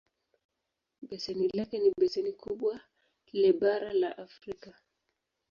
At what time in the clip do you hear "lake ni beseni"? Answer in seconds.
1.49-2.31